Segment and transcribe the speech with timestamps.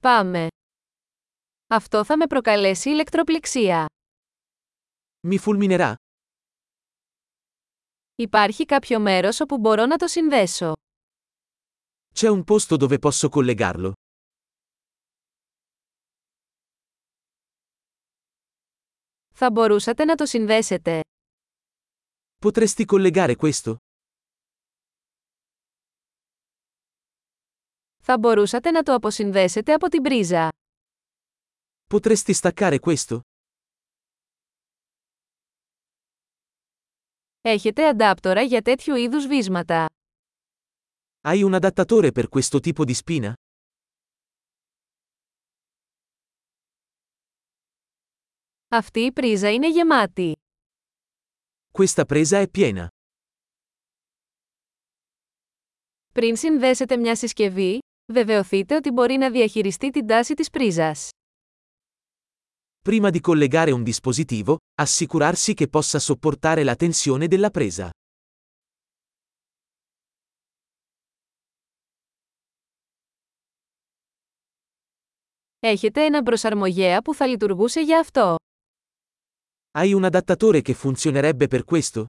[0.00, 0.46] Πάμε.
[1.66, 3.86] Αυτό θα με προκαλέσει ηλεκτροπληξία.
[5.28, 5.94] Mi fulminerà?
[8.14, 10.72] Υπάρχει κάποιο μέρος όπου μπορώ να το συνδέσω.
[12.14, 13.92] C'è un posto dove posso collegarlo?
[19.34, 21.00] Θα μπορούσατε να το συνδέσετε.
[22.44, 23.76] Potresti collegare questo?
[28.10, 30.48] Θα μπορούσατε να το αποσυνδέσετε από την πρίζα.
[31.94, 33.20] Potresti staccare questo?
[37.40, 39.86] Έχετε αντάπτορα για τέτοιου είδους βίσματα.
[41.28, 43.32] Hai un adattatore per questo tipo di spina?
[48.68, 50.32] Αυτή η πρίζα είναι γεμάτη.
[51.78, 52.86] Questa presa è piena.
[56.12, 57.78] Πριν συνδέσετε μια συσκευή,
[58.13, 61.09] βεβαιωθείτε ότι μπορεί να διαχειριστεί την τάση της πρίζας.
[62.89, 67.89] Prima di collegare un dispositivo, assicurarsi che possa sopportare la tensione della presa.
[75.59, 78.35] Έχετε έναν προσαρμογέα που θα λειτουργούσε για αυτό.
[79.77, 82.05] Hai un adattatore che funzionerebbe per questo?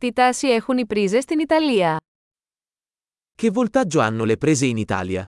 [0.00, 2.00] Τι τάση έχουν οι πρίζες στην Ιταλία.
[3.42, 5.24] Che voltaggio hanno le prese in Italia?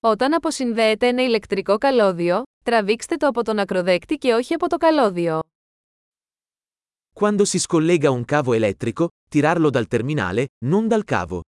[0.00, 5.40] Όταν αποσυνδέετε ένα ηλεκτρικό καλώδιο, τραβήξτε το από τον ακροδέκτη και όχι από το καλώδιο.
[7.20, 11.40] Quando si scollega un cavo elettrico, tirarlo dal terminale, non dal cavo.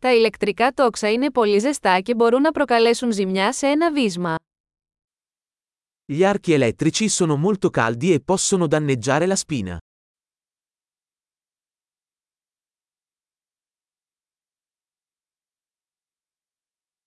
[0.00, 4.34] Τα ηλεκτρικά τόξα είναι πολύ ζεστά και μπορούν να προκαλέσουν ζημιά σε ένα βίσμα.
[6.12, 9.76] Gli archi elettrici sono molto caldi e possono danneggiare la spina.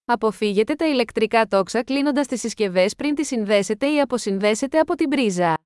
[0.05, 5.57] Αποφύγετε τα ηλεκτρικά τόξα κλείνοντας τις συσκευές πριν τις συνδέσετε ή αποσυνδέσετε από την πρίζα.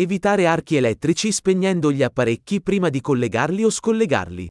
[0.00, 4.48] Evitare archi elettrici spegnendo gli apparecchi prima di collegarli o scollegarli.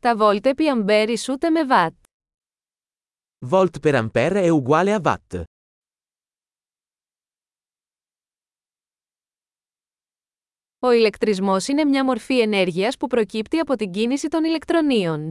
[0.00, 1.94] Τα βόλτ επί αμπέρ ισούται με βατ.
[3.50, 5.42] Volt per ampere è uguale a watt.
[10.78, 15.30] Ο ηλεκτρισμός είναι μια μορφή ενέργειας που προκύπτει από την κίνηση των ηλεκτρονίων.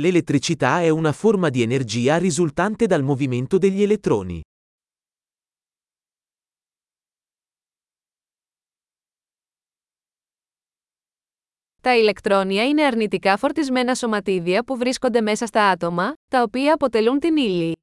[0.00, 4.40] L'elettricità è una forma di energia risultante dal movimento degli elettroni.
[11.85, 17.37] Τα ηλεκτρόνια είναι αρνητικά φορτισμένα σωματίδια που βρίσκονται μέσα στα άτομα, τα οποία αποτελούν την
[17.37, 17.77] ύλη.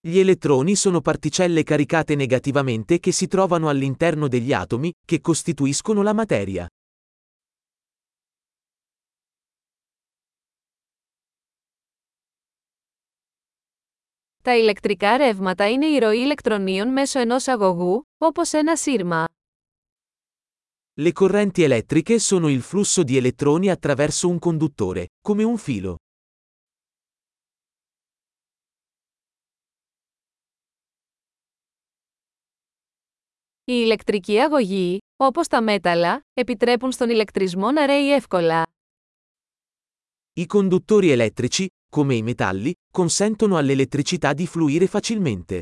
[0.00, 6.14] Gli elettroni sono particelle caricate negativamente che si trovano all'interno degli atomi, che costituiscono la
[6.14, 6.66] materia.
[14.42, 19.24] Τα ηλεκτρικά ρεύματα είναι η ροή ηλεκτρονίων μέσω ενός αγωγού, όπως ένα σύρμα.
[20.99, 25.95] Le correnti elettriche sono il flusso di elettroni attraverso un conduttore, come un filo.
[33.63, 38.63] Οι ηλεκτρικοί αγωγοί, όπως τα μέταλλα, επιτρέπουν στον ηλεκτρισμό να ρέει εύκολα.
[40.33, 45.61] I conduttori elettrici, come i metalli, consentono all'elettricità di fluire facilmente.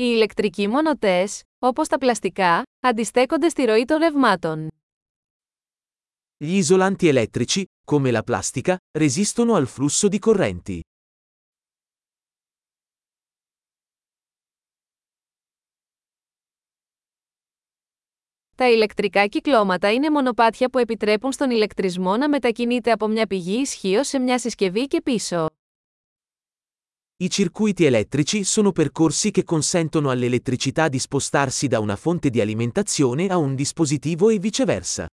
[0.00, 4.68] Οι ηλεκτρικοί μονοτές, όπως τα πλαστικά, αντιστέκονται στη ροή των ρευμάτων.
[6.44, 10.80] Gli isolanti elettrici, come la plastica, resistono al flusso di correnti.
[18.56, 24.04] Τα ηλεκτρικά κυκλώματα είναι μονοπάτια που επιτρέπουν στον ηλεκτρισμό να μετακινείται από μια πηγή ισχύω
[24.04, 25.46] σε μια συσκευή και πίσω.
[27.19, 33.27] I circuiti elettrici sono percorsi che consentono all'elettricità di spostarsi da una fonte di alimentazione
[33.27, 35.07] a un dispositivo e viceversa.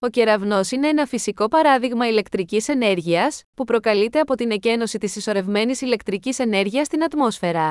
[0.00, 5.80] Ο κεραυνός είναι ένα φυσικό παράδειγμα ηλεκτρικής ενέργειας, που προκαλείται από την εκένωση της ισορρευμένης
[5.80, 7.68] ηλεκτρικής ενέργειας στην ατμόσφαιρα.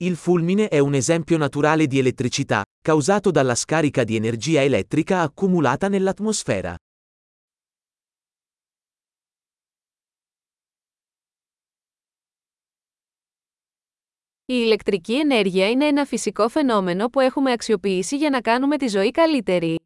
[0.00, 5.88] Il fulmine è un esempio naturale di elettricità, causato dalla scarica di energia elettrica accumulata
[5.88, 6.74] nell'atmosfera.
[14.48, 19.10] Η ηλεκτρική ενέργεια είναι ένα φυσικό φαινόμενο που έχουμε αξιοποιήσει για να κάνουμε τη ζωή
[19.10, 19.78] καλύτερη.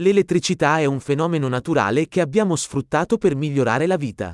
[0.00, 4.32] L'elettricità è un fenomeno naturale che abbiamo sfruttato per migliorare la vita.